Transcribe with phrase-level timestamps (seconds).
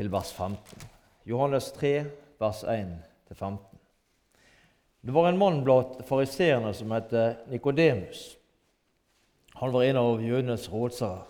[0.00, 0.84] til vers 15.
[1.28, 2.04] Johannes 3,
[2.40, 3.56] vers 1-15.
[5.00, 7.12] Det var en mann blant fariseerne som het
[7.52, 8.22] Nikodemus.
[9.60, 11.26] Han var en av jødenes rådsherrer.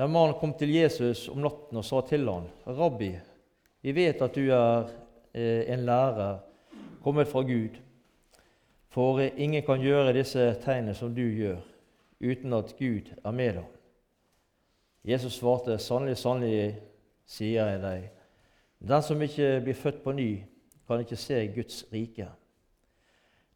[0.00, 3.12] Den mannen kom til Jesus om natten og sa til ham, 'Rabbi,
[3.82, 4.88] vi vet at du er
[5.34, 6.40] eh, en lærer
[7.02, 7.76] kommet fra Gud.'
[8.88, 11.60] For ingen kan gjøre disse tegnene som du gjør,
[12.20, 13.70] uten at Gud er med ham.
[15.04, 16.80] Jesus svarte, 'Sannelig, sannelig,
[17.26, 18.08] sier jeg deg,
[18.84, 20.30] den som ikke blir født på ny,
[20.86, 22.32] kan ikke se Guds rike.'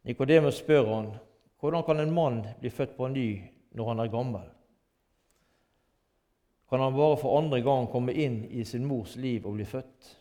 [0.03, 1.11] Nikodemus spør han,
[1.59, 3.41] 'Hvordan kan en mann bli født på ny
[3.71, 4.49] når han er gammel?'
[6.69, 10.19] Kan han bare for andre gang komme inn i sin mors liv og bli født?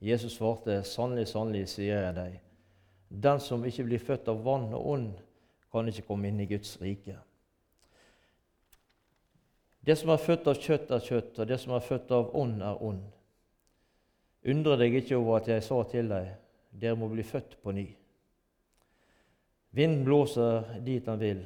[0.00, 2.40] Jesus svarte, 'Sannelig, sannelig, sier jeg deg.'
[3.22, 5.12] Den som ikke blir født av vann og ånd,
[5.72, 7.16] kan ikke komme inn i Guds rike.
[9.80, 12.58] Det som er født av kjøtt, er kjøtt, og det som er født av ånd,
[12.62, 13.04] er ånd.
[14.48, 16.28] Undre deg ikke over at jeg sa til deg,
[16.70, 17.86] dere må bli født på ny.
[19.76, 21.42] Vinden blåser dit den vil,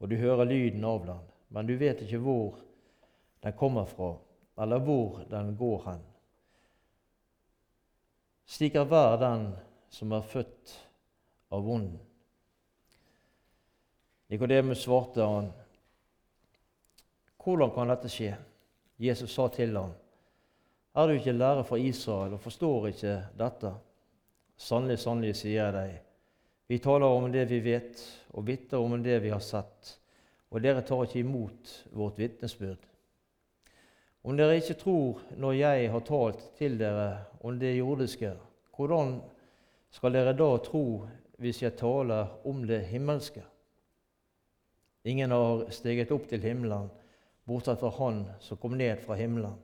[0.00, 2.60] og du hører lyden av den, men du vet ikke hvor
[3.44, 4.14] den kommer fra,
[4.60, 6.04] eller hvor den går hen.
[8.50, 9.50] Slik er hver den
[9.94, 10.74] som er født
[11.54, 11.98] av ånden.
[14.30, 15.50] Nikodemus svarte han,
[17.40, 18.36] 'Hvordan kan dette skje?'
[18.98, 19.92] Jesus sa til ham,
[20.94, 23.74] 'Er du ikke lærer fra Israel og forstår ikke dette?'
[24.56, 26.00] Sannelig, sannelig, sier jeg deg,
[26.68, 29.94] vi taler om det vi vet, og vitner om det vi har sett,
[30.50, 32.84] og dere tar ikke imot vårt vitnesbyrd.
[34.22, 38.34] Om dere ikke tror når jeg har talt til dere om det jordiske,
[38.76, 39.16] hvordan
[39.90, 40.84] skal dere da tro
[41.40, 43.42] hvis jeg taler om det himmelske?
[45.08, 46.90] Ingen har steget opp til himmelen,
[47.50, 49.58] bortsett fra Han som kom ned fra himmelen.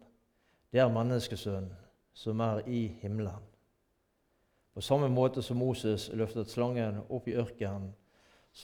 [0.70, 1.70] Det er menneskesønnen
[2.16, 3.44] som er i himmelen.
[4.74, 7.94] På samme måte som Moses løftet slangen opp i ørkenen,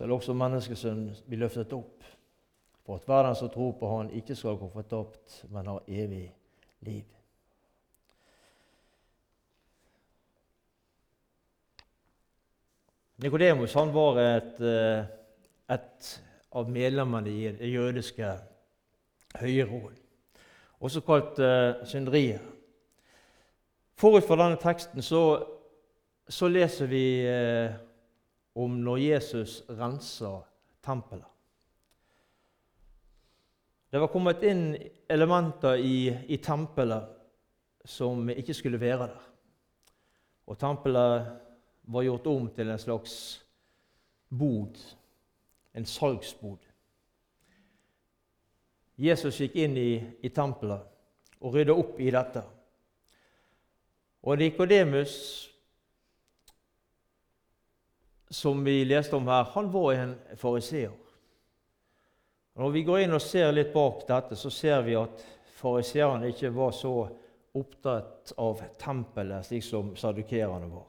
[0.01, 2.05] er også menneskesønnen bli løftet opp,
[2.83, 6.27] for at hver den som tror på Han, ikke skal gå fortapt, men har evig
[6.81, 7.05] liv.
[13.23, 15.05] Nikodemus var et, eh,
[15.71, 16.23] et,
[16.53, 18.33] av medlemmene i det jødiske
[19.41, 19.95] høyråd,
[20.81, 22.41] også kalt uh, synderiet.
[23.99, 25.23] Forut for denne teksten så,
[26.29, 27.75] så leser vi uh,
[28.59, 30.43] om når Jesus renser
[30.85, 31.29] tempelet.
[33.93, 34.71] Det var kommet inn
[35.13, 37.11] elementer i, i tempelet
[37.85, 39.25] som ikke skulle være der.
[40.49, 41.27] Og tempelet
[41.93, 43.15] var gjort om til en slags
[44.29, 44.79] bod,
[45.75, 46.72] en salgsbod.
[48.97, 49.93] Jesus gikk inn i,
[50.23, 50.89] i tempelet
[51.43, 52.43] og rydda opp i dette.
[54.23, 55.15] Og Nikodemus,
[58.31, 60.93] som vi leste om her, han var en fariseer.
[62.55, 65.25] Når vi går inn og ser litt bak dette, så ser vi at
[65.57, 66.95] fariseerne ikke var så
[67.59, 70.89] opptatt av tempelet, slik som sadukerene var.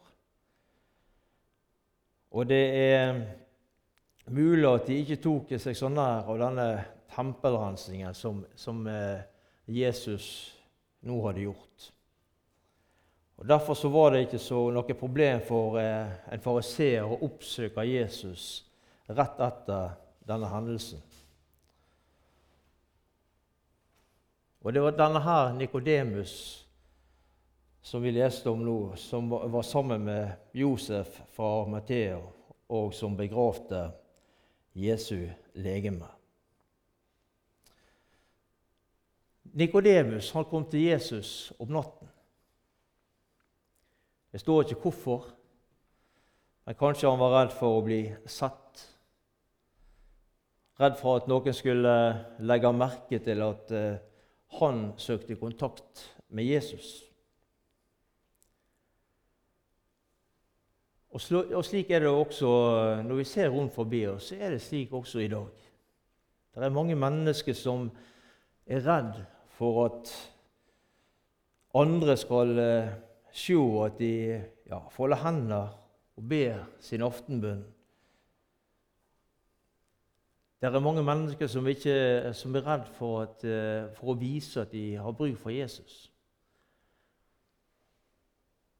[2.33, 3.21] Og det er
[4.33, 6.67] mulig at de ikke tok seg så nær av denne
[7.15, 9.21] tempelrensingen som, som eh,
[9.65, 10.27] Jesus
[10.99, 11.89] nå hadde gjort.
[13.35, 17.85] Og Derfor så var det ikke så noe problem for eh, en fariseer å oppsøke
[17.87, 18.63] Jesus
[19.09, 19.97] rett etter
[20.27, 21.01] denne hendelsen.
[24.63, 26.35] Og det var denne her Nikodemus
[27.83, 32.21] som vi leste om nå, som var sammen med Josef fra Matheo,
[32.71, 33.89] og som begravde
[34.71, 35.27] Jesu
[35.59, 36.12] legeme.
[39.53, 42.09] Nikodemus kom til Jesus om natten.
[44.31, 45.27] Det står ikke hvorfor,
[46.65, 48.81] men kanskje han var redd for å bli sett.
[50.81, 51.93] Redd for at noen skulle
[52.41, 53.99] legge merke til at eh,
[54.57, 56.01] han søkte kontakt
[56.33, 57.03] med Jesus.
[61.13, 62.49] Og, slik er det også
[63.05, 65.69] når vi ser rundt forbi oss, så er det slik også i dag.
[66.55, 67.85] Det er mange mennesker som
[68.65, 69.21] er redd
[69.63, 70.11] for at
[71.73, 72.89] andre skal uh,
[73.31, 73.55] se
[73.85, 74.15] at de
[74.67, 75.69] ja, folder hender
[76.17, 77.63] og ber sin aftenbønn.
[80.59, 84.61] Det er mange mennesker som, ikke, som er redd for, at, uh, for å vise
[84.61, 86.09] at de har bruk for Jesus.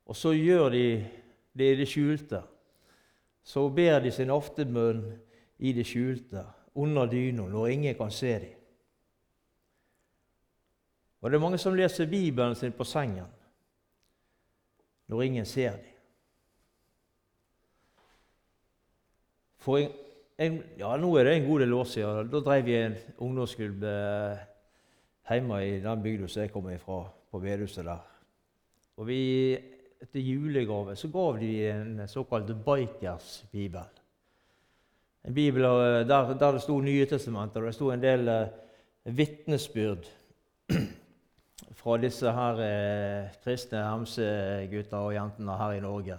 [0.06, 0.88] Og så gjør de
[1.56, 2.42] det i det skjulte.
[3.44, 5.06] Så ber de sin aftenbønn
[5.64, 6.44] i det skjulte,
[6.76, 8.63] under dyna, når ingen kan se dem.
[11.24, 13.32] Og det er mange som leser Bibelen sin på sengen
[15.08, 15.90] når ingen ser dem.
[19.64, 19.92] For en,
[20.42, 22.32] en, ja, nå er det en god del år siden.
[22.32, 24.42] Da drev vi en ungdomsklubb eh,
[25.30, 28.02] hjemme i den bygda jeg kommer fra, på Vedhuset der.
[29.00, 29.20] Og vi,
[30.04, 34.02] etter julegave så gav de en såkalt Bikers-bibel.
[35.24, 38.52] En bibel eh, der, der det sto Nye testamentet, og det sto en del eh,
[39.16, 40.12] vitnesbyrd
[41.78, 46.18] fra disse her eh, kristne hemsegutta og jentene her i Norge.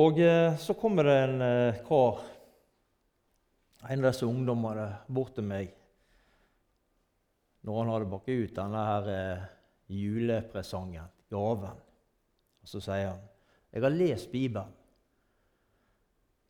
[0.00, 2.20] Og eh, så kommer det en eh, kar,
[3.88, 5.76] en av disse ungdommene, bort til meg
[7.66, 9.48] når han hadde bakket ut denne her eh,
[9.92, 11.82] julepresangen, gaven.
[12.62, 13.26] Og så sier han
[13.70, 14.72] jeg har lest Bibelen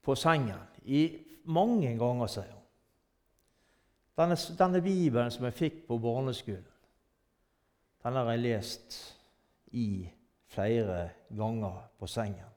[0.01, 1.03] på sengen i
[1.53, 2.63] mange ganger, sier han.
[4.21, 6.70] Denne, denne Bibelen som jeg fikk på barneskolen,
[8.03, 8.97] den har jeg lest
[9.77, 10.09] i
[10.51, 12.49] flere ganger på sengen.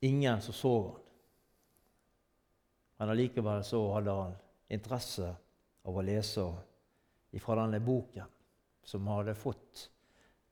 [0.00, 1.02] Ingen som så han.
[2.96, 4.36] Men allikevel så hadde han
[4.72, 5.28] interesse
[5.84, 6.46] av å lese
[7.36, 8.30] ifra denne boken
[8.86, 9.90] som han hadde fått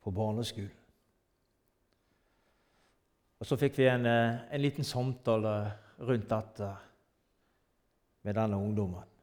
[0.05, 0.81] på barneskolen.
[3.41, 6.77] Og Så fikk vi en, eh, en liten samtale rundt dette
[8.23, 9.14] med denne ungdommen.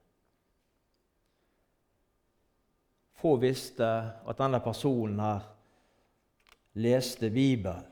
[3.22, 3.88] Få visste
[4.26, 5.44] at denne personen her
[6.74, 7.86] leste Bibelen,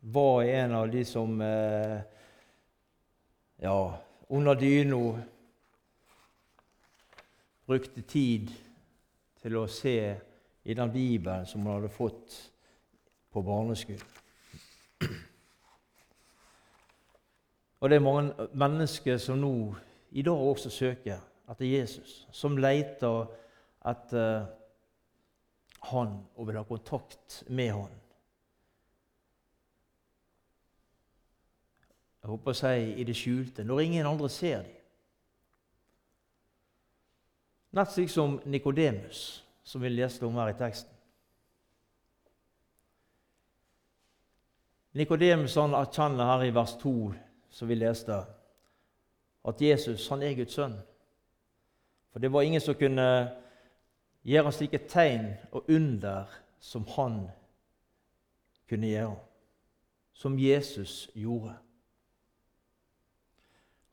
[0.00, 2.00] var en av de som eh,
[3.58, 3.98] ja,
[4.28, 5.00] under dyna
[7.66, 8.52] brukte tid
[9.42, 9.96] til å se
[10.62, 12.36] i den Bibelen som hun hadde fått
[13.32, 14.14] på barneskolen.
[17.80, 19.74] Og det er mange mennesker som nå
[20.16, 21.18] i dag også søker
[21.50, 23.26] etter Jesus, som leter
[23.86, 24.46] etter
[25.90, 27.94] han og vil ha kontakt med han.
[32.22, 34.72] Jeg håper å si i det skjulte, når ingen andre ser dem.
[37.76, 40.90] Nett slik som Nikodemus, som vi leste om her i teksten.
[44.96, 46.92] Nikodemus erkjenner her i vers 2,
[47.52, 48.16] som vi leste,
[49.46, 50.78] at Jesus han er Guds sønn.
[52.10, 53.06] For det var ingen som kunne
[54.26, 56.30] gjøre slike tegn og under
[56.60, 57.20] som han
[58.68, 59.16] kunne gjøre,
[60.12, 61.54] som Jesus gjorde.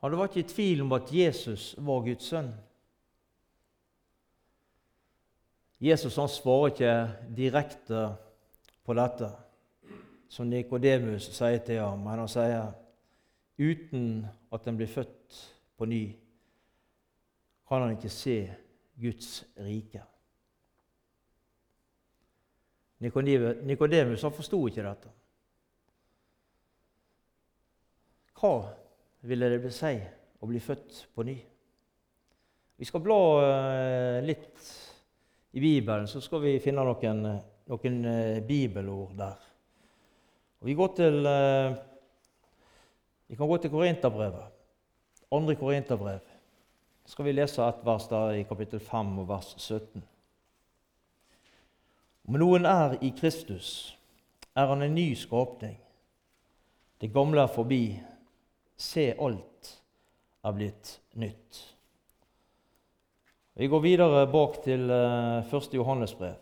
[0.04, 2.52] Han var ikke i tvil om at Jesus var Guds sønn.
[5.84, 6.94] Jesus han svarer ikke
[7.38, 8.02] direkte
[8.84, 9.30] på dette,
[10.32, 12.72] som Nikodemus sier til ham, men han sier
[13.60, 15.40] uten at en blir født
[15.78, 16.04] på ny,
[17.68, 18.38] kan han ikke se
[19.00, 20.04] Guds rike.
[23.04, 25.12] Nikodemus forsto ikke dette.
[28.40, 28.54] Hva
[29.28, 29.94] ville det si
[30.44, 31.36] å bli født på ny?
[32.76, 34.70] Vi skal bla eh, litt
[35.54, 37.22] i Bibelen, så skal vi finne noen,
[37.70, 39.50] noen eh, bibelord der.
[40.60, 41.76] Og vi, til, eh,
[43.30, 44.60] vi kan gå til Korinterbrevet.
[45.34, 46.32] Andre Korinterbrev.
[47.06, 50.04] Så skal vi lese et vers der i kapittel 5 og vers 17.
[52.28, 53.98] Om noen er i Kristus,
[54.56, 55.76] er han en ny skapning.
[57.02, 57.84] Det gamle er forbi.
[58.80, 59.74] Se, alt
[60.44, 61.60] er blitt nytt.
[63.54, 65.54] Vi går videre bak til 1.
[65.54, 66.40] Eh, Johannes brev.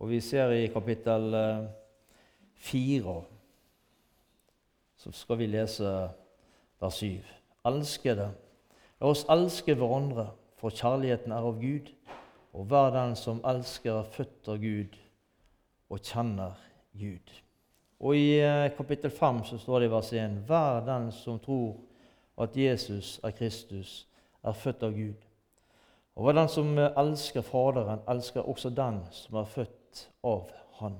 [0.00, 1.34] Og vi ser i kapittel
[2.54, 3.22] 4 eh,
[4.96, 5.90] så skal vi lese
[6.80, 7.20] vers 7.
[7.66, 8.30] Elskede,
[9.00, 10.30] la oss elske hverandre
[10.60, 11.88] for kjærligheten er av Gud,
[12.52, 14.98] og hver den som elsker, er født av Gud
[15.90, 16.58] og kjenner
[16.98, 17.32] Gud.
[18.00, 21.78] Og I eh, kapittel 5 så står det i vers 1.: Hver den som tror
[22.40, 24.06] at Jesus er Kristus,
[24.44, 25.26] er født av Gud.
[26.16, 30.50] Og hver den som elsker Faderen, elsker også den som er født av
[30.80, 30.96] Han.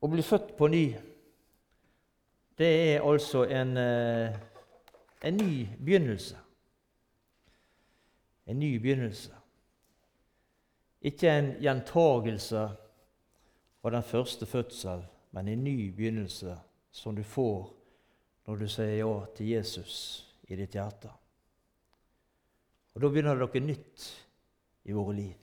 [0.00, 0.84] Å bli født på ny,
[2.58, 4.36] det er altså en eh,
[5.22, 6.36] en ny begynnelse.
[8.46, 9.34] En ny begynnelse.
[11.00, 12.68] Ikke en gjentagelse
[13.82, 16.56] av den første fødsel, men en ny begynnelse
[16.90, 17.72] som du får
[18.46, 19.96] når du sier ja til Jesus
[20.48, 21.10] i ditt hjerte.
[22.94, 24.06] Og Da begynner det noe nytt
[24.88, 25.34] i våre liv.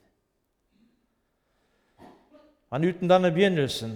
[2.72, 3.92] Men uten denne begynnelsen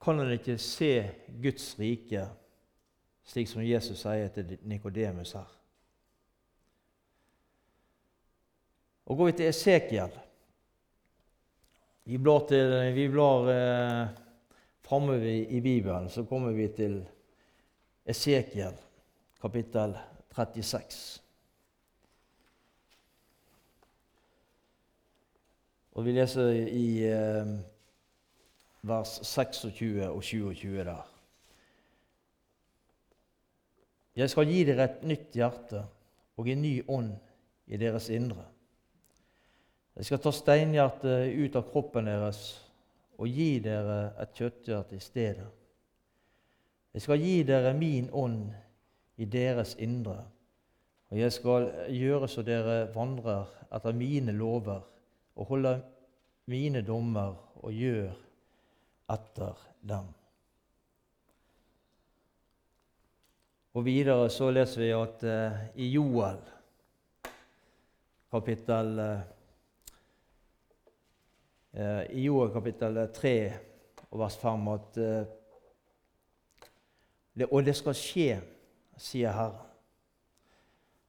[0.00, 0.92] kan en ikke se
[1.42, 2.22] Guds rike
[3.26, 5.50] slik som Jesus sier til Nikodemus her.
[9.06, 10.22] Og går vi til Esekiel
[12.06, 14.08] Vi blar, til, vi blar eh,
[14.86, 17.00] framover i Bibelen, så kommer vi til
[18.06, 18.76] Esekiel
[19.42, 19.96] kapittel
[20.30, 21.20] 36.
[25.96, 27.52] Og Vi leser i eh,
[28.86, 31.15] vers 26 og 27 der.
[34.16, 35.82] Jeg skal gi dere et nytt hjerte
[36.36, 37.12] og en ny ånd
[37.68, 38.46] i deres indre.
[39.96, 42.40] Jeg skal ta steinhjertet ut av kroppen deres
[43.16, 45.48] og gi dere et kjøtthjerte i stedet.
[46.96, 48.54] Jeg skal gi dere min ånd
[49.20, 50.18] i deres indre,
[51.12, 54.80] og jeg skal gjøre så dere vandrer etter mine lover
[55.36, 55.82] og holder
[56.48, 58.16] mine dommer og gjør
[59.12, 60.08] etter dem.
[63.76, 66.38] Og Videre så leser vi at uh, i Joel
[68.32, 69.24] kapittel uh,
[71.76, 73.30] Eh, i Joel kapittel 3
[74.08, 75.26] og vers 5 at eh,
[77.36, 78.38] det, Og det skal skje,
[78.96, 79.58] sier Herren,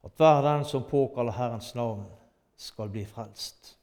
[0.04, 2.04] at hver den som påkaller Herrens navn,
[2.58, 3.78] skal bli frelst.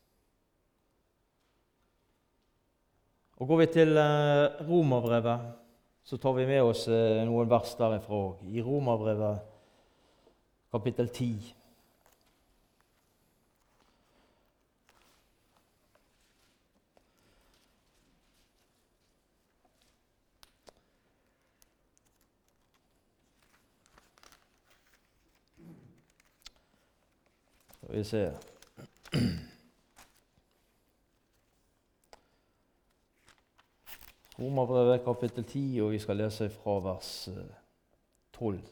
[3.41, 5.64] Og Går vi til eh, Romerbrevet,
[6.05, 8.43] så tar vi med oss noen vers derifra òg.
[8.53, 9.41] I Romerbrevet
[10.69, 11.55] kapittel 10.
[27.81, 28.31] Skal vi se
[34.35, 37.11] Romerbrevet kapittel 10, og vi skal lese fra vers
[38.35, 38.57] 12.
[38.57, 38.63] Eh,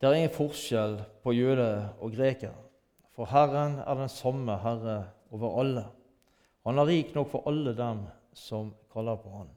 [0.00, 1.70] det er ingen forskjell på jøde
[2.04, 2.52] og greker,
[3.16, 4.98] for Herren er den samme Herre
[5.32, 5.86] over alle.
[6.68, 8.04] Han er rik nok for alle dem
[8.36, 9.48] som kaller på Han.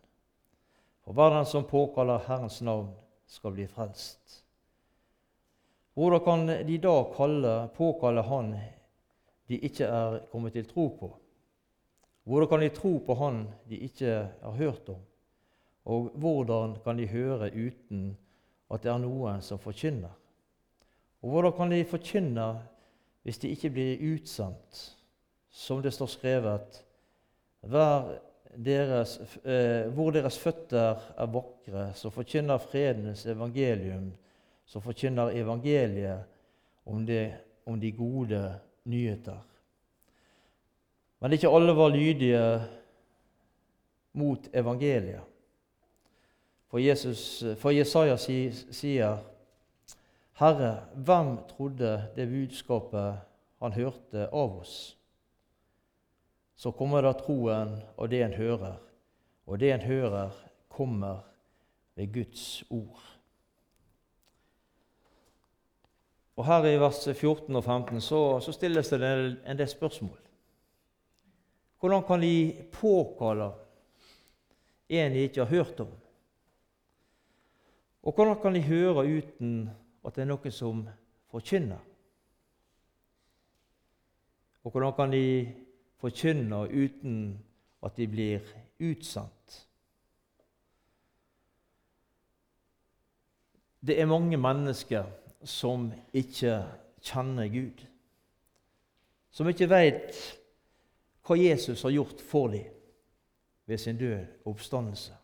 [1.03, 2.93] For hver den som påkaller Herrens navn,
[3.27, 4.45] skal bli frelst.
[5.99, 8.53] Hvordan kan de da kalle, påkalle Han
[9.47, 11.11] de ikke er kommet til tro på?
[12.27, 14.99] Hvordan kan de tro på Han de ikke har hørt om?
[15.85, 18.17] Og hvordan kan de høre uten
[18.71, 20.11] at det er noen som forkynner?
[21.23, 22.47] Og hvordan kan de forkynne
[23.23, 24.97] hvis de ikke blir utsendt,
[25.49, 26.83] som det står skrevet?
[28.57, 34.11] Deres, eh, hvor deres føtter er vakre, som forkynner fredens evangelium,
[34.65, 36.23] som forkynner evangeliet
[36.85, 37.33] om, det,
[37.65, 38.41] om de gode
[38.87, 39.39] nyheter.
[41.19, 42.41] Men ikke alle var lydige
[44.17, 45.21] mot evangeliet.
[46.67, 49.17] For, Jesus, for Jesaja sier,
[50.37, 53.19] 'Herre, hvem trodde det budskapet
[53.61, 54.97] han hørte av oss?'
[56.57, 58.77] så kommer da troen og det en hører.
[59.47, 60.33] Og det en hører,
[60.69, 61.19] kommer
[61.95, 63.16] ved Guds ord.
[66.37, 70.17] Og Her i vers 14 og 15 så, så stilles det en del spørsmål.
[71.79, 73.51] Hvordan kan de påkalle
[74.89, 75.89] en de ikke har hørt om?
[78.03, 79.69] Og hvordan kan de høre uten
[80.05, 80.85] at det er noen som
[81.33, 81.81] forkynner?
[84.63, 85.25] Og hvordan kan de
[85.97, 87.39] forkynne uten
[87.83, 89.63] at de blir utsendt?
[93.81, 95.05] Det er mange mennesker
[95.43, 96.59] som ikke
[97.03, 97.83] kjenner Gud,
[99.31, 100.17] som ikke veit
[101.27, 102.73] hva Jesus har gjort for dem
[103.67, 105.15] ved sin død og oppstandelse.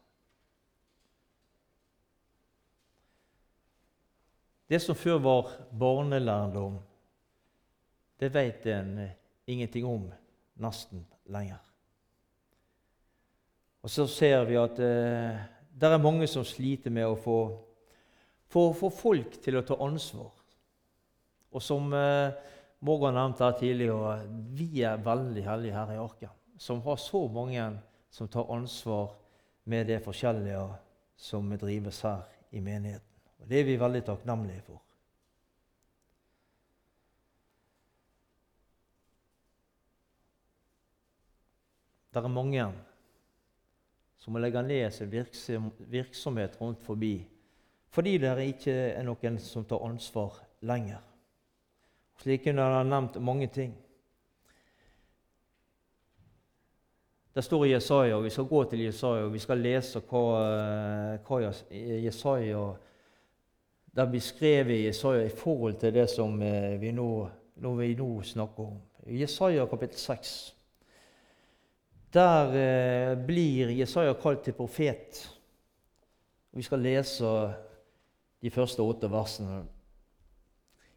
[4.70, 6.80] Det som før var barnelærdom,
[8.20, 9.10] det veit en
[9.48, 10.08] ingenting om
[10.56, 11.62] nesten lenger.
[13.84, 15.42] Og så ser vi at eh,
[15.80, 17.38] det er mange som sliter med å få,
[18.54, 20.32] få, få, folk til å ta ansvar.
[21.54, 22.36] Og som eh,
[22.86, 24.16] Morgan nevnte her tidligere,
[24.54, 27.66] vi er veldig heldige her i Arken som har så mange
[28.14, 29.16] som tar ansvar
[29.64, 30.62] med det forskjellige
[31.18, 32.22] som drives her
[32.56, 33.10] i menigheten.
[33.42, 34.80] Og Det er vi veldig takknemlige for.
[42.14, 42.66] Det er mange
[44.22, 47.16] som må legge ned sin virksomhet rundt forbi
[47.94, 51.02] fordi det ikke er noen som tar ansvar lenger.
[52.22, 53.74] Slik kunne han ha nevnt mange ting.
[57.34, 60.24] Det står i Jesaja, og vi skal gå til Jesaja og vi skal lese hva,
[60.42, 61.40] eh, hva
[62.06, 62.66] Jesaja
[63.94, 67.08] det blir skrevet i Jesaja i forhold til det som eh, vi nå,
[67.78, 68.80] vi nå snakker om.
[69.06, 70.32] Jesaja kapittel 6.
[72.14, 75.22] Der eh, blir Jesaja kalt til profet.
[76.54, 77.34] Vi skal lese
[78.44, 79.64] de første åtte versene.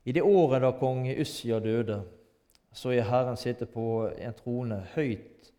[0.07, 2.01] I det året da kong Ussia døde,
[2.75, 5.51] så er Herren sitte på en trone høyt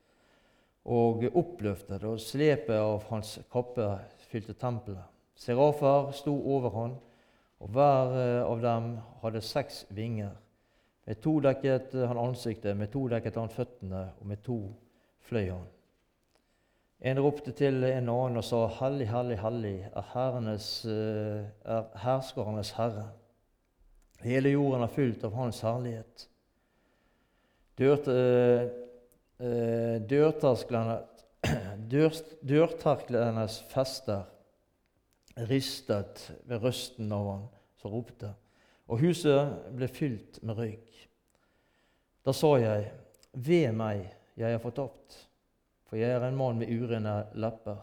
[0.88, 3.88] og oppløftet, og slepet av hans kappe
[4.30, 5.04] fylte tempelet.
[5.38, 6.96] Serafer sto over han,
[7.60, 8.92] og hver eh, av dem
[9.24, 10.36] hadde seks vinger.
[11.08, 14.60] Med to dekket han ansiktet, med to dekket han føttene, og med to
[15.28, 15.68] fløy han.
[17.00, 22.72] En ropte til en annen og sa, Halli, halli, halli, er, herrenes, eh, er herskernes
[22.78, 23.12] herre.
[24.24, 26.26] Hele jorden er fylt av Hans herlighet.
[32.50, 34.26] Dørterklenes fester
[35.46, 37.46] ristet ved røsten av han
[37.78, 38.32] som ropte,
[38.90, 41.08] og huset ble fylt med røyk.
[42.26, 42.90] Da sa jeg,
[43.38, 45.27] ved meg, jeg er fortapt,
[45.88, 47.80] for jeg er en mann med urene lepper,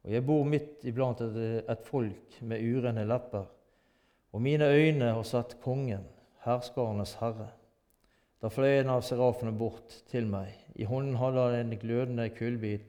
[0.00, 3.48] og jeg bor midt iblant et, folk med urene lepper,
[4.32, 6.06] og mine øyne har sett Kongen,
[6.46, 7.50] herskarenes herre.
[8.40, 10.54] Da fløy en av serafene bort til meg.
[10.80, 12.86] I hånden hadde han en glødende kullbit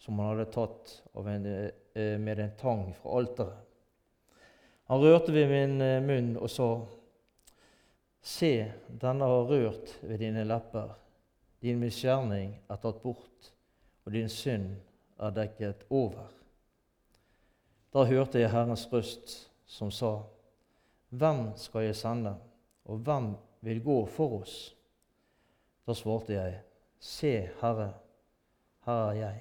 [0.00, 1.46] som han hadde tatt en,
[1.94, 3.60] eh, med en tang fra alteret.
[4.88, 6.68] Han rørte ved min eh, munn og sa,
[8.24, 10.94] Se, denne har rørt ved dine lepper.
[11.60, 13.50] Din misgjerning er tatt bort,
[14.04, 14.76] og din synd
[15.18, 16.28] er dekket over.
[17.94, 19.34] Da hørte jeg Herrens røst
[19.66, 20.18] som sa,
[21.14, 22.34] Hvem skal jeg sende,
[22.84, 24.74] og hvem vil gå for oss?
[25.86, 26.60] Da svarte jeg,
[26.98, 27.92] Se, Herre,
[28.86, 29.40] her er jeg,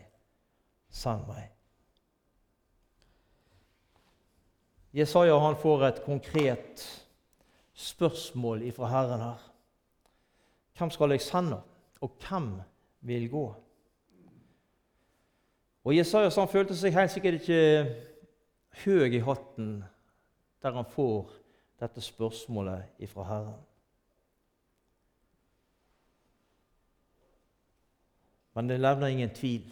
[0.92, 1.48] send meg.
[4.94, 6.84] Jesaja han får et konkret
[7.74, 9.48] spørsmål ifra Herren her.
[10.78, 11.62] Hvem skal jeg sende,
[12.02, 12.52] og hvem
[13.02, 13.46] vil gå?
[15.84, 17.60] Og Jesaja han følte seg helt sikkert ikke
[18.86, 19.84] høy i hatten
[20.64, 21.32] der han får
[21.84, 23.62] dette spørsmålet ifra Herren.
[28.54, 29.66] Men det levner ingen tvil.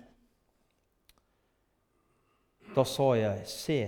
[2.75, 3.79] Da sa jeg, Se,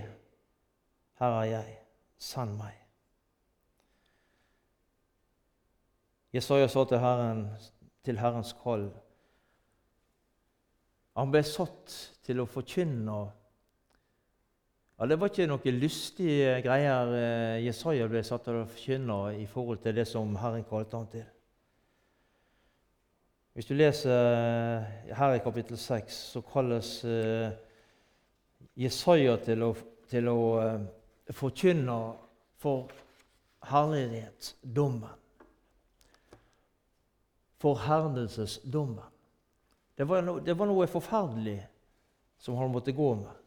[1.19, 1.77] her er jeg,
[2.17, 2.77] send meg.
[6.33, 7.47] Jesaja sa til, Herren,
[8.05, 8.88] til Herrens kall
[11.19, 11.93] Han ble satt
[12.26, 13.17] til å forkynne.
[14.97, 19.45] Ja, Det var ikke noen lystige greier eh, Jesaja ble satt til å forkynne i
[19.49, 21.26] forhold til det som Herren kalte ham til.
[23.54, 27.54] Hvis du leser eh, her i kapittel 6, så kalles eh,
[28.80, 29.71] Jesaja til å,
[30.10, 30.39] til å
[31.30, 31.99] forkynne
[32.58, 32.89] for
[33.69, 35.19] herlighetsdommen.
[37.62, 39.12] Forherdelsesdommen.
[39.95, 41.60] Det, var noe, det var noe forferdelig
[42.41, 43.41] som han måtte gå med.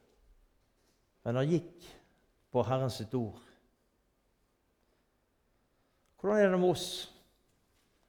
[1.26, 1.88] Men han gikk
[2.54, 3.40] på Herrens sitt ord.
[6.16, 6.88] Hvordan er det med oss,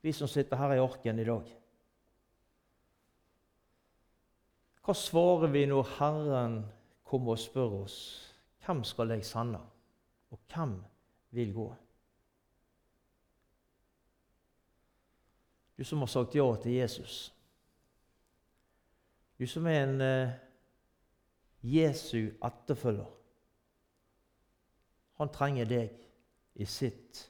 [0.05, 1.49] vi som sitter her i arken i dag?
[4.85, 6.61] Hva svarer vi når Herren
[7.07, 7.97] kommer og spør oss
[8.67, 9.59] hvem skal jeg sende,
[10.31, 10.73] og hvem
[11.35, 11.67] vil gå?
[15.77, 17.33] Du som har sagt ja til Jesus.
[19.39, 20.35] Du som er en eh,
[21.61, 23.09] Jesu etterfølger.
[25.17, 25.93] Han trenger deg
[26.57, 27.23] i sitt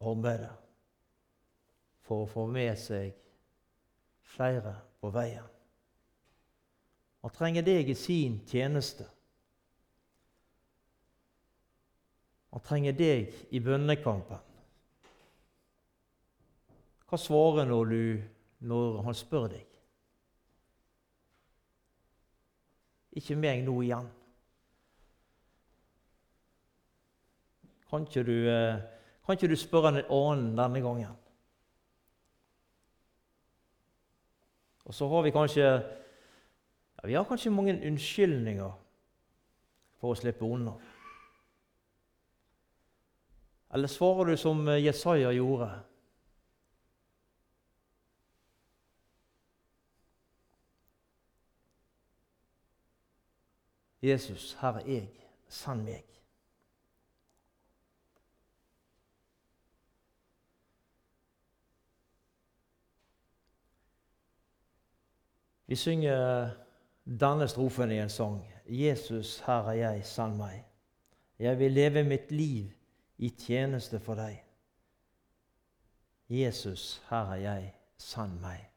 [0.00, 0.48] arbeid
[2.06, 3.12] for å få med seg
[4.36, 5.44] flere på veien.
[7.24, 9.08] Han trenger deg i sin tjeneste.
[12.52, 14.44] Han trenger deg i bønnekampen.
[17.06, 18.22] Hva svarer når, du,
[18.66, 19.75] når han spør deg?
[23.16, 24.08] Ikke meg nå igjen.
[27.90, 28.80] Kan ikke du, eh,
[29.24, 31.14] kan ikke du spørre en annen denne gangen?
[34.84, 35.70] Og så har vi kanskje
[37.06, 38.72] vi har kanskje mange unnskyldninger
[40.00, 40.72] for å slippe unna.
[43.74, 45.68] Eller svarer du som Jesaja gjorde?
[54.06, 55.08] Jesus, her er jeg,
[55.48, 56.04] send meg.
[65.66, 66.50] Vi synger
[67.06, 68.38] denne strofen i en sang.
[68.68, 70.62] Jesus, her er jeg, sann meg.
[71.38, 72.70] Jeg vil leve mitt liv
[73.18, 74.38] i tjeneste for deg.
[76.28, 78.75] Jesus, her er jeg, sann meg.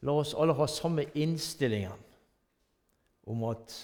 [0.00, 2.06] La oss alle ha samme innstillingen
[3.30, 3.74] om at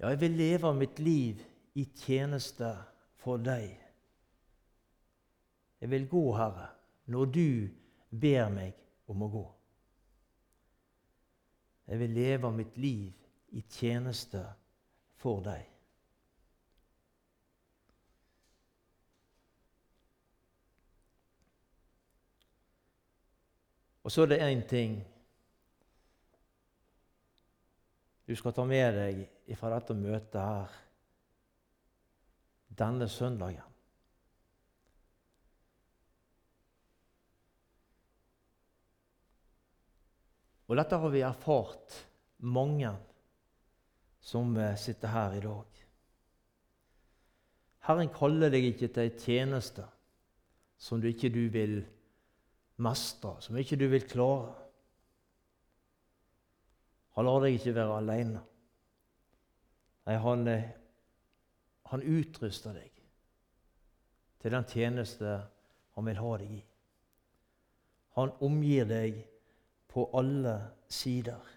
[0.00, 1.42] ja, jeg vil leve mitt liv
[1.78, 2.72] i tjeneste
[3.22, 3.70] for deg.
[5.82, 6.68] Jeg vil gå, Herre,
[7.06, 7.46] når du
[8.10, 8.74] ber meg
[9.10, 9.44] om å gå.
[11.90, 14.42] Jeg vil leve mitt liv i tjeneste
[15.22, 15.71] for deg.
[24.02, 25.00] Og så er det én ting
[28.26, 30.80] du skal ta med deg fra dette møtet her
[32.72, 33.72] denne søndagen.
[40.70, 41.98] Og dette har vi erfart,
[42.48, 42.88] mange
[44.24, 45.82] som eh, sitter her i dag.
[47.84, 49.84] Herren kaller deg ikke til ei tjeneste
[50.80, 51.82] som du ikke du vil
[52.76, 54.54] mestre, som ikke du vil klare.
[57.16, 58.42] Han lar deg ikke være alene.
[60.08, 60.70] Nei, han, eh,
[61.92, 63.02] han utruster deg
[64.42, 65.36] til den tjeneste
[65.94, 66.62] han vil ha deg i.
[68.16, 69.20] Han omgir deg
[69.92, 70.56] på alle
[70.88, 71.52] sider.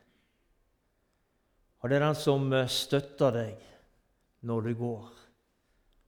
[1.82, 3.66] Og det er den som eh, støtter deg
[4.46, 5.10] når du går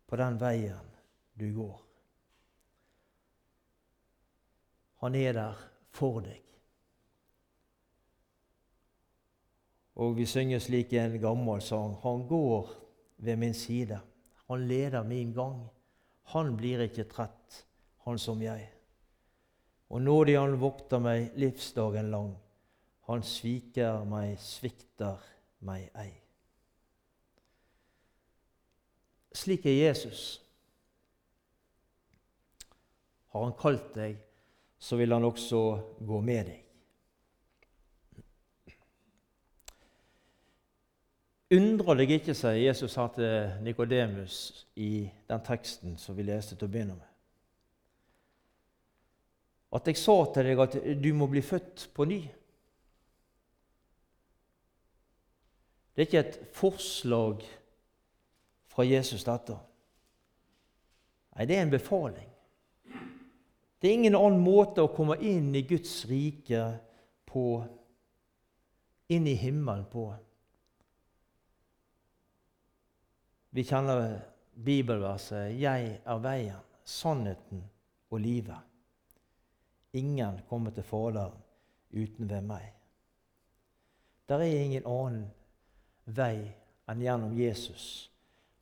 [0.08, 0.96] på den veien
[1.38, 1.87] du går.
[5.08, 5.60] Han er der
[5.96, 6.41] for deg.
[10.04, 12.74] Og vi synger slik en gammel sang Han går
[13.24, 14.02] ved min side.
[14.50, 15.62] Han leder min gang.
[16.36, 17.62] Han blir ikke trett,
[18.04, 18.67] han som jeg.
[19.88, 22.36] Og nådig han vokter meg livsdagen lang.
[23.08, 25.24] Han sviker meg, svikter
[25.63, 26.12] meg ei.
[29.32, 30.30] Slik er Jesus.
[33.32, 34.27] Har han kalt deg,
[34.78, 35.62] så vil han også
[36.00, 36.63] gå med deg.
[41.58, 46.68] Undrer deg ikke, sier Jesus sa til Nikodemus i den teksten som vi leste til
[46.68, 47.13] å begynne med.
[49.78, 52.20] At jeg sa til deg at du må bli født på ny.
[55.96, 57.48] Det er ikke et forslag
[58.70, 59.56] fra Jesus, dette.
[61.34, 62.28] Nei, det er en befaling.
[63.80, 66.63] Det er ingen annen måte å komme inn i Guds rike
[67.30, 67.63] på,
[69.13, 70.10] inn i himmelen på,
[73.58, 74.20] Vi kjenner
[74.54, 77.63] bibelverset 'Jeg er veien, sannheten
[78.12, 78.62] og livet'.
[79.94, 81.34] Ingen kommer til Faderen
[81.92, 82.74] uten ved meg.
[84.30, 85.32] Der er ingen annen
[86.06, 86.54] vei
[86.88, 88.12] enn gjennom Jesus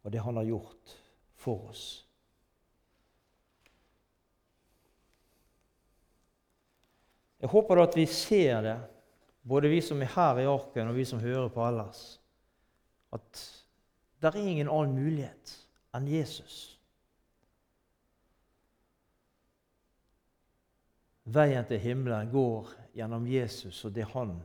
[0.03, 0.97] og det han har gjort
[1.35, 2.04] for oss.
[7.45, 8.77] Jeg håper at vi ser det,
[9.45, 11.99] både vi som er her i arken og vi som hører på ellers,
[13.13, 13.41] at
[14.17, 15.53] det er ingen annen mulighet
[15.93, 16.55] enn Jesus.
[21.29, 24.39] Veien til himmelen går gjennom Jesus og det han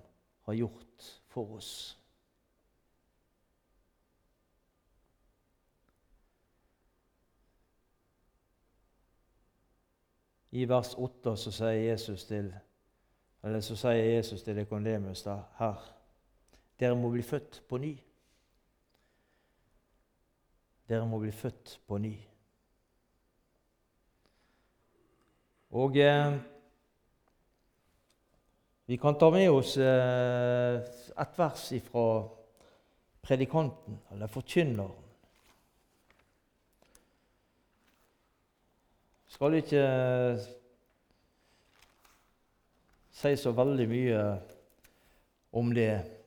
[0.44, 1.74] har gjort for oss.
[10.52, 12.52] I vers 8 så sier Jesus til
[13.42, 15.80] eller så sier Jesus til Dekondemus da, her
[16.80, 17.92] dere må bli født på ny.
[20.88, 22.14] Dere må bli født på ny.
[25.70, 26.32] Og eh,
[28.90, 30.80] vi kan ta med oss eh,
[31.20, 32.06] et vers fra
[33.22, 35.04] predikanten, eller forkynneren.
[39.30, 40.48] Skal ikke eh,
[43.20, 44.20] si så veldig mye
[45.50, 46.20] om det.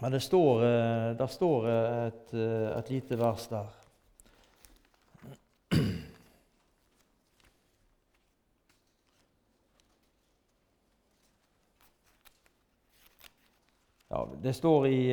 [0.00, 3.66] Men det står, eh, der står eh, et, eh, et lite vers der.
[14.10, 15.12] Ja, det står i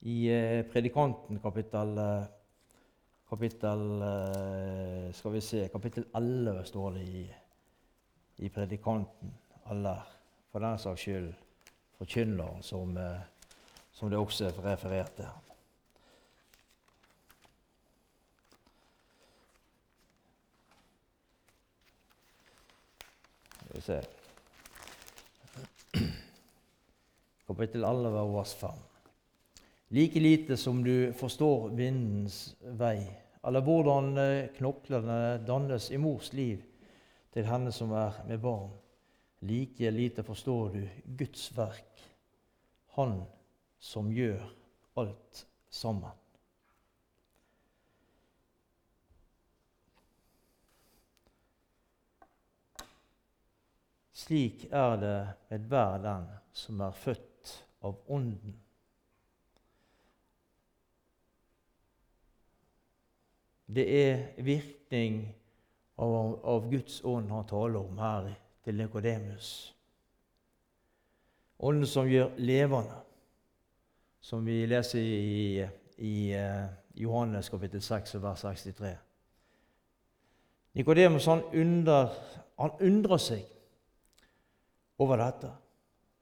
[0.00, 0.16] I
[0.72, 1.98] Predikanten kapittel
[3.28, 7.24] Kapittel eh, Skal vi se Kapittel 11 står det i,
[8.36, 9.34] i Predikanten.
[9.70, 10.06] Eller
[10.52, 11.34] for den saks skyld
[11.98, 13.20] Forkynneren, som, eh,
[13.92, 15.28] som det også er referert til.
[27.48, 28.87] Kapittel 11, vers 5.
[29.90, 33.00] Like lite som du forstår vindens vei,
[33.42, 36.60] eller hvordan eh, knoklene dannes i mors liv
[37.32, 38.74] til henne som er med barn,
[39.48, 40.82] like lite forstår du
[41.16, 42.04] Guds verk,
[42.98, 43.22] Han
[43.78, 44.42] som gjør
[44.98, 46.12] alt sammen.
[54.12, 57.52] Slik er det med hver den som er født
[57.86, 58.58] av Ånden.
[63.68, 65.20] Det er virkning
[65.98, 68.30] av, av Guds ånd han taler om her
[68.64, 69.50] til Nikodemus.
[71.58, 72.96] Ånden som gjør levende,
[74.20, 75.66] som vi leser i,
[75.98, 78.94] i uh, Johannes kapittel 6, vers 63.
[80.78, 81.42] Nikodemus han,
[82.58, 83.44] han undrer seg
[84.98, 85.50] over dette.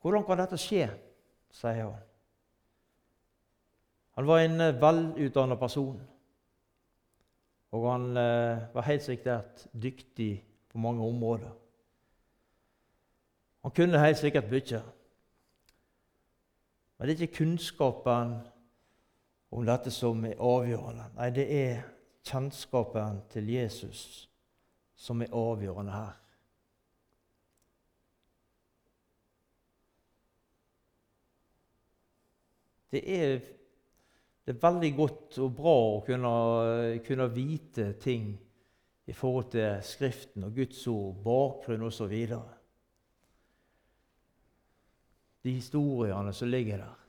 [0.01, 0.89] Hvordan kan dette skje?
[1.57, 2.03] sier han.
[4.17, 5.97] Han var en eh, velutdannet person,
[7.75, 11.53] og han eh, var helt sikkert dyktig på mange områder.
[13.63, 14.83] Han kunne helt sikkert mye.
[16.99, 18.37] Men det er ikke kunnskapen
[19.51, 21.11] om dette som er avgjørende.
[21.17, 21.83] Nei, det er
[22.27, 24.29] kjennskapen til Jesus
[24.97, 26.15] som er avgjørende her.
[32.91, 33.41] Det er,
[34.47, 36.33] det er, veldig godt og bra å kunne,
[37.03, 38.29] kunne, vite ting
[39.11, 42.13] i forhold til Skriften og Guds ord, bakgrunn osv.
[45.43, 47.03] De historiene som ligger der.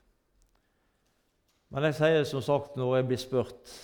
[1.70, 3.76] Men jeg sier som sagt når jeg blir spurt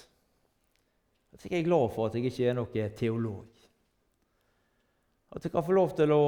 [1.34, 3.50] at jeg er glad for at jeg ikke er noen teolog.
[5.34, 6.26] At jeg kan få lov til å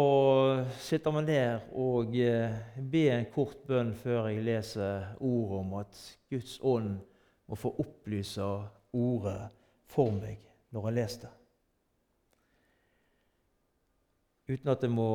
[0.82, 6.00] sitte meg ned og eh, be en kort bønn før jeg leser ordet om at
[6.34, 6.96] Guds ånd
[7.48, 8.46] må få opplyse
[8.96, 9.40] ordet
[9.92, 10.42] for meg
[10.74, 11.34] når jeg leser det.
[14.46, 15.10] Uten at jeg må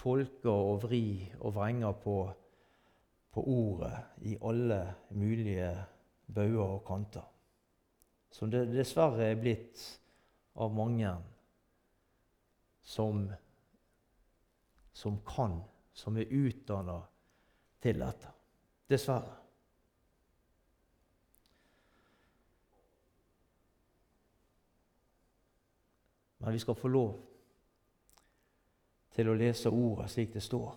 [0.00, 1.04] tolke og vri
[1.40, 2.16] og vrenge på,
[3.32, 5.70] på ordet i alle mulige
[6.34, 7.26] bauger og kanter.
[8.32, 9.82] Som det dessverre er blitt
[10.58, 11.12] av mange
[12.84, 13.28] som,
[14.92, 15.60] som kan,
[15.92, 16.98] som er utdanna
[17.84, 18.32] til dette.
[18.90, 19.43] Dessverre.
[26.44, 27.12] Men vi skal få lov
[29.14, 30.74] til å lese ordet slik det står.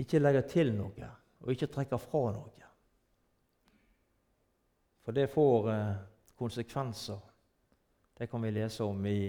[0.00, 1.10] Ikke legge til noe
[1.42, 2.70] og ikke trekke fra noe.
[5.04, 6.00] For det får eh,
[6.38, 7.20] konsekvenser.
[8.18, 9.28] Det kan vi lese om i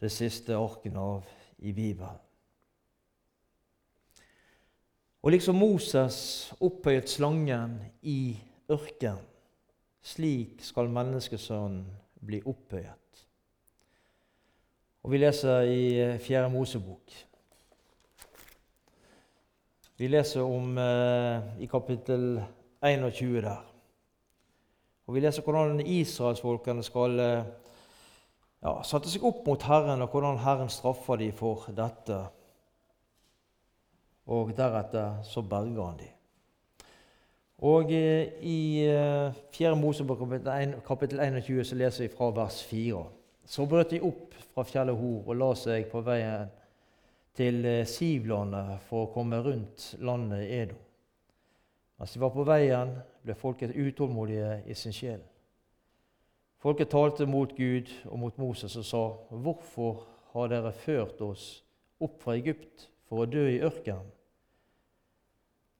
[0.00, 1.24] det siste arken av
[1.58, 2.20] i Bibelen.
[5.26, 6.18] Og liksom Moses
[6.62, 8.36] opphøyet slangen i
[8.70, 9.18] ørken,
[10.06, 11.86] slik skal menneskesønnen
[12.26, 13.22] bli opphøyet.
[15.06, 17.12] Og Vi leser i Fjerde Mosebok.
[19.96, 22.42] Vi leser om eh, i kapittel
[22.82, 23.62] 21 der.
[25.06, 27.46] Og Vi leser hvordan israelsfolkene skal eh,
[28.62, 32.18] ja, satte seg opp mot Herren, og hvordan Herren straffer dem for dette.
[34.26, 36.15] Og deretter så berger han dem.
[37.64, 38.84] Og eh, I
[39.52, 39.70] 4.
[39.70, 40.18] Eh, Mosebok
[40.84, 43.04] kapittel 21 så leser vi fra vers 4.
[43.46, 46.50] Så brøt de opp fra fjellet Hor og la seg på veien
[47.36, 50.82] til Sivlandet for å komme rundt landet Edom.
[51.96, 52.92] Mens de var på veien,
[53.24, 55.22] ble folket utålmodige i sin sjel.
[56.60, 61.62] Folket talte mot Gud og mot Moses og sa, 'Hvorfor har dere ført oss
[62.00, 64.15] opp fra Egypt for å dø i ørkenen?'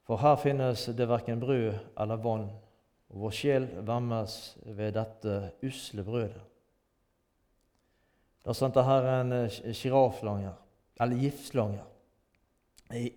[0.07, 2.47] For her finnes det verken brød eller vann,
[3.11, 6.42] og vår sjel vemmes ved dette usle brødet.
[8.47, 10.55] Da sendte Herren sjirafslanger,
[11.03, 11.88] eller giftslanger,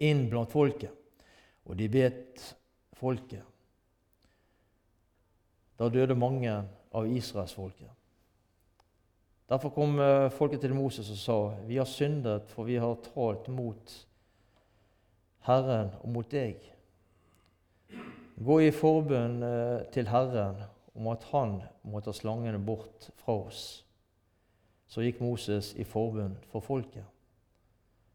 [0.02, 0.96] inn blant folket,
[1.70, 2.42] og de bet
[2.98, 3.46] folket.
[5.78, 6.56] Da døde mange
[6.90, 7.94] av israelsfolket.
[9.50, 13.48] Derfor kom eh, folket til Moses og sa, 'Vi har syndet, for vi har talt
[13.48, 14.08] mot
[15.46, 16.79] Herren og mot deg.'
[18.40, 20.62] Gå i forbønn eh, til Herren
[20.96, 23.64] om at Han må ta slangene bort fra oss.
[24.88, 27.04] Så gikk Moses i forbønn for folket.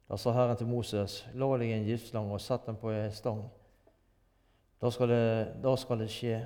[0.09, 3.45] Da sa Herren til Moses, 'La deg en giftslange og sett den på ei stang.'
[4.81, 6.43] Da skal, det, da skal det skje.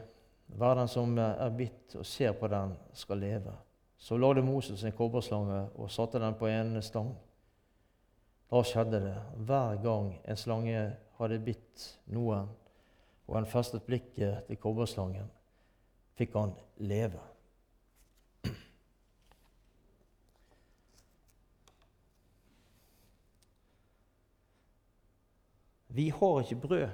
[0.47, 3.55] Hver den som er bitt og ser på den, skal leve.
[3.99, 7.17] Så lagde Moses en kobberslange og satte den på en stang.
[8.51, 9.17] Da skjedde det.
[9.37, 10.85] Hver gang en slange
[11.19, 12.47] hadde bitt noen,
[13.29, 15.29] og han festet blikket til kobberslangen,
[16.17, 17.21] fikk han leve.
[25.99, 26.89] Vi har ikke brød,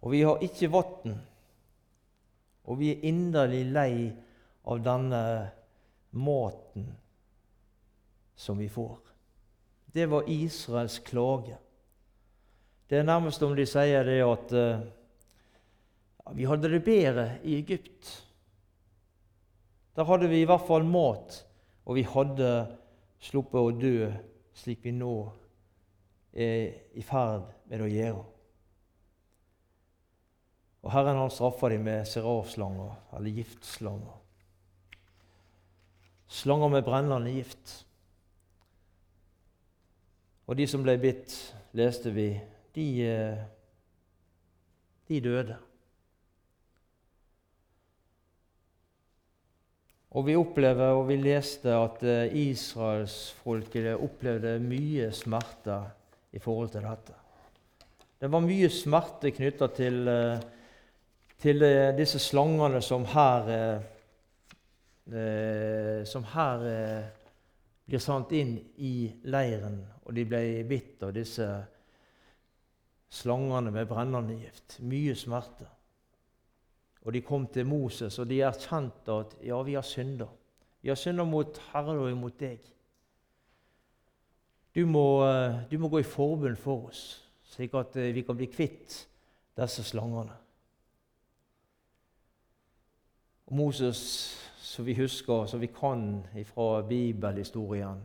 [0.00, 1.20] og vi har ikke vann.
[2.64, 3.94] Og vi er inderlig lei
[4.70, 5.22] av denne
[6.14, 6.86] maten
[8.38, 9.00] som vi får.
[9.92, 11.56] Det var Israels klage.
[12.92, 18.10] Det er nærmest om de sier det at ja, vi hadde det bedre i Egypt.
[19.96, 21.38] Der hadde vi i hvert fall mat,
[21.88, 22.50] og vi hadde
[23.16, 24.10] sluppet å dø
[24.60, 25.14] slik vi nå
[26.36, 28.28] er i ferd med å gjøre.
[30.84, 34.20] Og Herren han straffa dem med serafslanger, eller giftslanger.
[36.28, 37.78] Slanger med brennende gift.
[40.44, 41.40] Og de som ble bitt,
[41.72, 42.34] leste vi,
[42.74, 43.42] de, eh,
[45.08, 45.58] de døde.
[50.12, 55.78] Og vi opplever, og vi leste at eh, israelsfolket opplevde mye smerte
[56.32, 57.20] i forhold til dette.
[58.20, 60.50] Det var mye smerte knytta til uh,
[61.42, 63.80] til eh, disse slangene som her, eh,
[65.18, 66.66] eh, som her
[67.86, 71.48] blir sendt inn i leiren, og de ble bitt av disse
[73.12, 74.78] slangene med brennende gift.
[74.80, 75.68] Mye smerte.
[77.02, 80.28] Og de kom til Moses, og de erkjente at ja, vi har synda.
[80.82, 82.62] Vi har synda mot Herren og mot deg.
[84.72, 85.04] Du må,
[85.68, 87.02] du må gå i forbund for oss,
[87.52, 89.02] slik at vi kan bli kvitt
[89.58, 90.38] disse slangene.
[93.50, 94.00] Og Moses,
[94.62, 98.00] som vi husker, som vi kan fra bibelhistorien,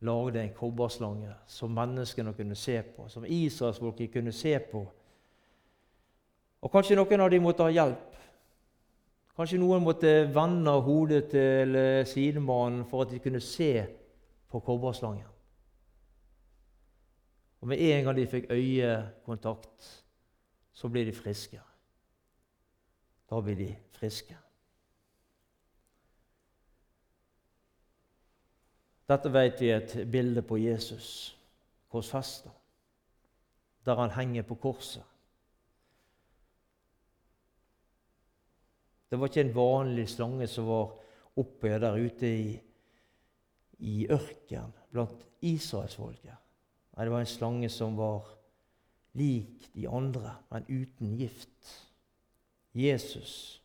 [0.00, 4.84] lagde en kobberslange som menneskene kunne se på, som israelsfolket kunne se på.
[6.62, 8.18] Og Kanskje noen av dem måtte ha hjelp.
[9.38, 11.78] Kanskje noen måtte vende hodet til
[12.10, 13.72] sidemannen for at de kunne se
[14.50, 15.26] på kobberslangen.
[17.60, 20.04] Og Med en gang de fikk øyekontakt,
[20.72, 21.60] så blir de friske.
[23.30, 24.36] Da blir de friske.
[29.08, 31.34] Dette vet vi er et bilde på Jesus
[31.88, 32.50] korsfesta,
[33.86, 35.04] der han henger på korset.
[39.08, 40.92] Det var ikke en vanlig slange som var
[41.40, 42.50] oppe der ute i,
[43.78, 46.36] i ørkenen blant israelsfolket.
[46.92, 48.26] Nei, det var en slange som var
[49.16, 51.72] lik de andre, men uten gift.
[52.76, 53.62] Jesus,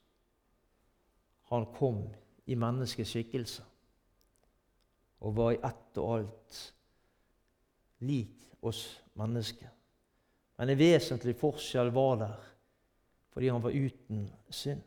[1.52, 2.06] han kom
[2.48, 3.73] i menneskeskikkelse
[5.24, 6.58] og var i ett og alt
[8.04, 8.84] lik oss
[9.20, 9.70] mennesker.
[10.60, 12.50] Men en vesentlig forskjell var der
[13.34, 14.82] fordi han var uten synd.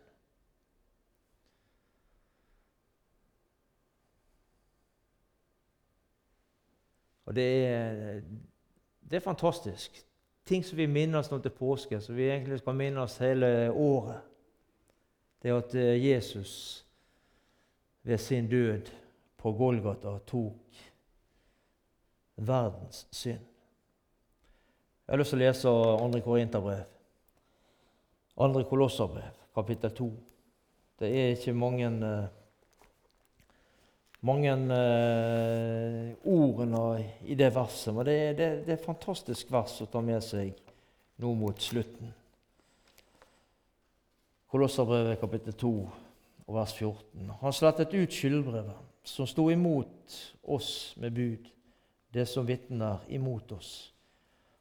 [7.26, 8.20] Og det er,
[9.10, 9.98] det er fantastisk.
[10.46, 14.20] Ting som vi minnes nå til påske, som vi egentlig skal minnes hele året.
[15.42, 16.52] Det er at eh, Jesus
[18.06, 18.92] ved sin død
[19.46, 20.78] på Golgata tok
[22.34, 23.44] verdens synd.
[25.06, 26.20] Jeg har lyst til å lese 2.
[26.24, 26.80] Korinterbrev,
[28.34, 28.64] 2.
[28.66, 30.08] Kolosserbrev, kapittel 2.
[30.98, 32.26] Det er ikke mange, eh,
[34.26, 39.86] mange uh, ordene i det verset, men det er, det er et fantastisk vers å
[39.92, 40.58] ta med seg
[41.22, 42.10] nå mot slutten.
[44.50, 45.72] Kolosserbrevet kapittel 2
[46.46, 47.30] og vers 14.
[47.40, 51.50] Han slettet ut skyldbrevet som sto imot oss med bud,
[52.10, 53.92] det som vitner imot oss.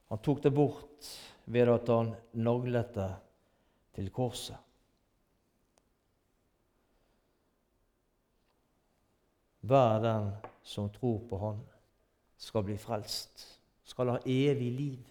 [0.10, 1.10] Han tok det bort
[1.46, 3.12] ved at han naglet det
[3.98, 4.58] til korset.
[9.66, 10.30] Hver den
[10.62, 11.64] som tror på Han,
[12.38, 13.46] skal bli frelst,
[13.84, 15.06] skal ha evig liv.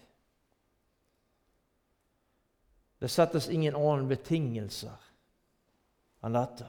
[2.99, 5.04] Det settes ingen annen betingelser
[6.25, 6.67] enn dette.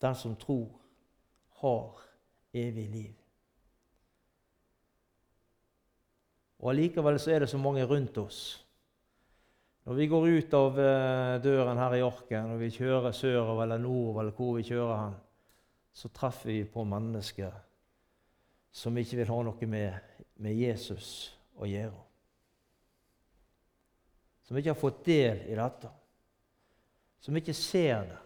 [0.00, 0.68] Den som tror,
[1.60, 2.00] har
[2.56, 3.16] evig liv.
[6.60, 8.40] Og Allikevel så er det så mange rundt oss.
[9.88, 13.80] Når vi går ut av eh, døren her i Orken, og vi kjører sørover eller
[13.80, 15.16] nordover, eller hvor vi kjører hen,
[15.92, 17.56] så treffer vi på mennesker
[18.70, 22.04] som ikke vil ha noe med, med Jesus å gjøre.
[24.46, 25.90] Som ikke har fått del i dette.
[27.20, 28.20] Som ikke ser det.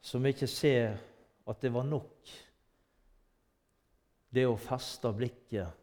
[0.00, 0.96] Som ikke ser
[1.46, 2.30] at det var nok
[4.30, 5.80] det å feste blikket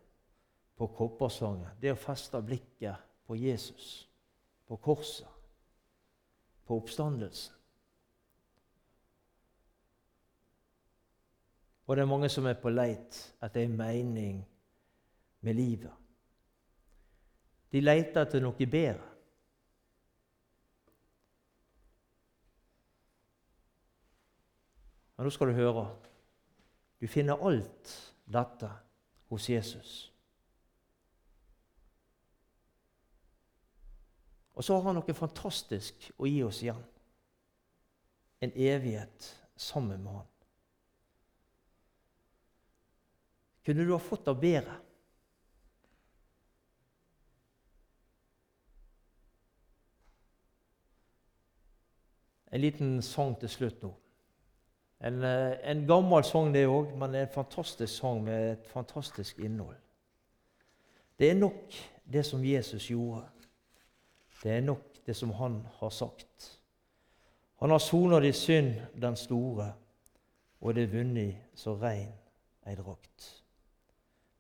[0.78, 4.07] på koppersangen, det å feste blikket på Jesus,
[4.68, 5.28] på korset,
[6.68, 7.57] på oppstandelsen.
[11.88, 14.41] Og det er mange som er på leit etter en mening
[15.39, 15.93] med livet.
[17.72, 19.16] De leter etter noe bedre.
[25.18, 25.88] Men nå skal du høre.
[27.01, 27.93] Du finner alt
[28.30, 28.70] dette
[29.30, 29.95] hos Jesus.
[34.57, 36.82] Og så har han noe fantastisk å gi oss igjen.
[38.41, 40.34] En evighet sammen med han.
[43.65, 44.78] Kunne du ha fått det bedre?
[52.47, 53.91] En liten sang til slutt nå.
[55.02, 59.76] En, eh, en gammel sang, det òg, men en fantastisk sang med et fantastisk innhold.
[61.20, 61.74] Det er nok
[62.12, 63.26] det som Jesus gjorde.
[64.43, 66.60] Det er nok det som han har sagt.
[67.60, 69.74] Han har sona di synd, den store,
[70.62, 72.14] og det er vunnet så rein
[72.68, 73.43] ei drakt.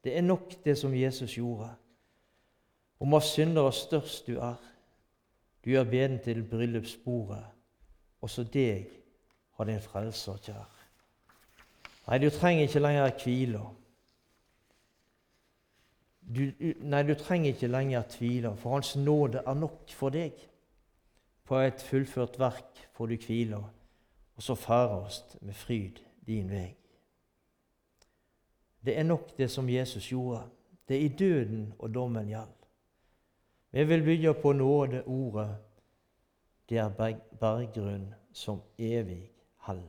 [0.03, 1.69] Det er nok det som Jesus gjorde.
[2.99, 4.57] Om av syndere størst du er.
[5.65, 7.43] Du er beden til bryllupsbordet.
[8.21, 8.87] Også deg
[9.57, 10.65] har din frelser kjær.
[12.07, 13.61] Nei, du trenger ikke lenger hvile.
[16.27, 16.43] Du,
[16.83, 20.35] nei, du trenger ikke lenger tvile, for Hans nåde er nok for deg.
[21.47, 23.61] På et fullført verk får du hvile,
[24.35, 26.67] og så ferdast med fryd din vei.
[28.85, 30.43] Det er nok det som Jesus gjorde.
[30.87, 32.53] Det er i døden og dommen gjelder.
[33.71, 35.49] Vi vil bygge på nåde ordet.
[36.69, 39.36] Det er berggrunn som evig
[39.67, 39.83] hall.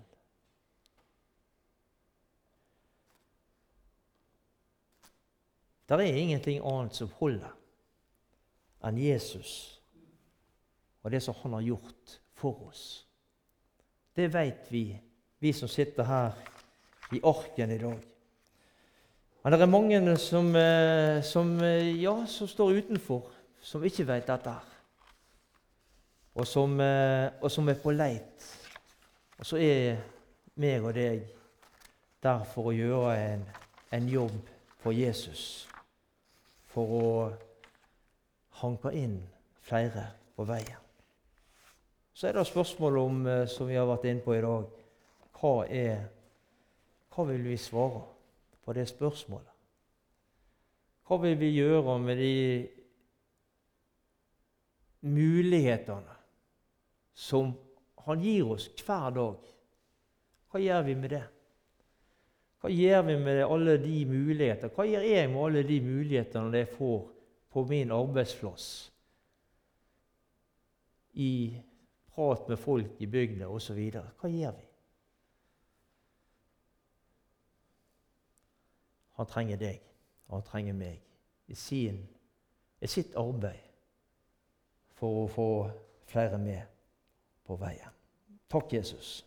[5.88, 7.54] Det er ingenting annet som holder
[8.84, 9.78] enn Jesus
[11.02, 12.82] og det som han har gjort for oss.
[14.12, 14.84] Det vet vi,
[15.40, 16.36] vi som sitter her
[17.16, 18.00] i arken i dag.
[19.42, 23.30] Men det er mange som, eh, som, eh, ja, som står utenfor,
[23.62, 24.54] som ikke vet dette.
[26.34, 28.57] Og som, eh, og som er på leit
[29.38, 30.00] og så er
[30.58, 31.22] meg og deg
[32.22, 33.44] der for å gjøre en,
[33.94, 34.38] en jobb
[34.82, 35.68] for Jesus.
[36.68, 37.10] For å
[38.58, 39.20] hanke inn
[39.62, 40.82] flere på veien.
[42.18, 44.66] Så er det spørsmålet om, eh, som vi har vært inne på i dag,
[45.38, 46.08] hva, er,
[47.14, 48.02] hva vil vi svare
[48.64, 49.54] på det spørsmålet?
[51.06, 52.68] Hva vil vi gjøre med de
[55.06, 56.16] mulighetene
[57.14, 57.54] som
[58.08, 59.48] han gir oss hver dag.
[60.48, 61.24] Hva gjør vi med det?
[62.58, 64.70] Hva gjør vi med alle de muligheter?
[64.72, 67.02] Hva gjør jeg med alle de mulighetene jeg får
[67.52, 68.70] på min arbeidsplass?
[71.20, 71.32] I
[72.14, 73.82] prat med folk i bygda osv.
[73.92, 74.64] Hva gjør vi?
[79.18, 79.84] Han trenger deg,
[80.30, 80.96] og han trenger meg
[81.50, 82.00] i, sin,
[82.80, 83.68] i sitt arbeid
[84.98, 85.48] for å få
[86.08, 86.64] flere med
[87.44, 87.97] på veien.
[88.48, 89.24] Takk, Jesus.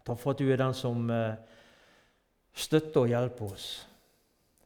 [0.00, 1.36] Takk for at du er den som eh,
[2.56, 3.66] støtter og hjelper oss.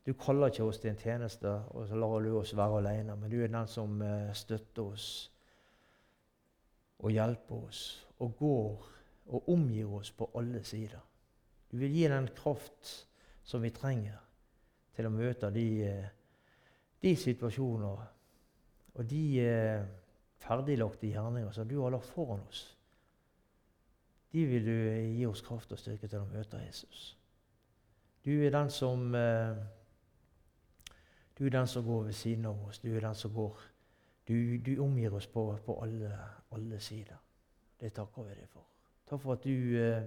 [0.07, 3.31] Du kaller ikke oss til en tjeneste, og så lar du oss være alene, men
[3.31, 5.09] du er den som eh, støtter oss
[7.03, 7.81] og hjelper oss
[8.23, 8.85] og går
[9.35, 11.01] og omgir oss på alle sider.
[11.67, 12.93] Du vil gi den kraft
[13.43, 14.21] som vi trenger
[14.95, 16.07] til å møte de, eh,
[17.03, 18.07] de situasjoner
[18.93, 19.25] og de
[20.39, 22.63] ferdiglagte gjerninger som du har lagt foran oss
[24.33, 24.77] de vil du
[25.17, 27.13] gi oss kraft og styrke til å møte Jesus.
[28.25, 29.57] Du er den som eh,
[31.39, 32.79] Du er den som går ved siden av oss.
[32.79, 33.61] Du er den som går
[34.29, 36.19] Du, du omgir oss på, på alle,
[36.51, 37.17] alle, sider.
[37.81, 38.63] Det takker vi deg for.
[39.11, 40.03] Takk for at du eh,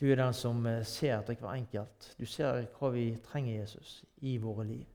[0.00, 2.14] Du er den som eh, ser etter hver enkelt.
[2.18, 4.86] Du ser hva vi trenger, Jesus, i våre liv.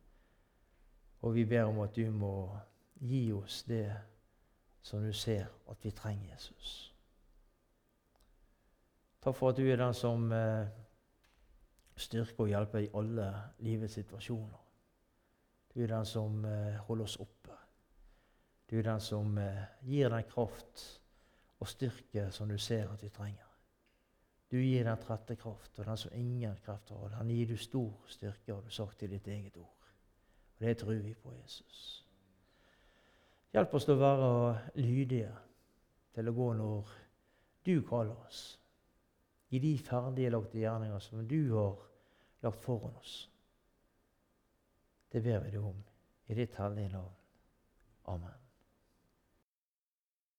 [1.21, 2.49] Og vi ber om at du må
[2.99, 3.85] gi oss det
[4.81, 6.93] som du ser at vi trenger Jesus.
[9.21, 10.65] Takk for at du er den som eh,
[11.95, 13.27] styrker og hjelper i alle
[13.61, 14.63] livets situasjoner.
[15.73, 17.55] Du er den som eh, holder oss oppe.
[18.69, 20.83] Du er den som eh, gir den kraft
[21.61, 23.47] og styrke som du ser at vi trenger.
[24.51, 28.07] Du gir den trette kraft, og den som ingen kreft har, den gir du stor
[28.07, 29.77] styrke, har du sagt i ditt eget ord.
[30.57, 32.00] Og Det tror vi på Jesus.
[33.51, 34.33] Hjelp oss til å være
[34.79, 35.31] lydige,
[36.15, 36.91] til å gå når
[37.67, 38.43] du kaller oss.
[39.51, 41.81] I de ferdige lagte gjerninger som du har
[42.45, 43.15] lagt foran oss.
[45.11, 45.83] Det ber vi deg om
[46.31, 47.17] i ditt hellige navn.
[48.13, 48.40] Amen.